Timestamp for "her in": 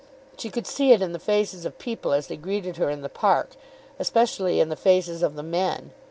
2.77-3.03